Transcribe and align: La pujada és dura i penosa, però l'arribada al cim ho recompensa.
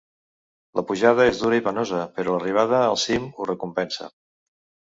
La 0.79 0.83
pujada 0.91 1.27
és 1.31 1.41
dura 1.41 1.59
i 1.61 1.65
penosa, 1.67 2.01
però 2.17 2.35
l'arribada 2.39 2.81
al 2.89 2.99
cim 3.05 3.31
ho 3.37 3.51
recompensa. 3.53 4.13